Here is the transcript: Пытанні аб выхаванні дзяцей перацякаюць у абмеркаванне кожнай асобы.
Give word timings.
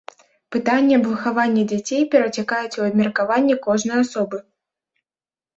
Пытанні 0.53 0.95
аб 0.99 1.03
выхаванні 1.11 1.63
дзяцей 1.71 2.01
перацякаюць 2.15 2.79
у 2.81 2.87
абмеркаванне 2.89 3.55
кожнай 3.67 3.97
асобы. 4.07 4.37